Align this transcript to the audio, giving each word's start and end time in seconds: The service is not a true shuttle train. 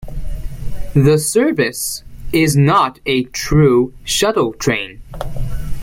The 0.95 1.19
service 1.19 2.03
is 2.33 2.57
not 2.57 2.99
a 3.05 3.25
true 3.25 3.93
shuttle 4.03 4.51
train. 4.53 5.03